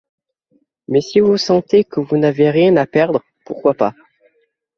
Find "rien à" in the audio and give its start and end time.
2.49-2.87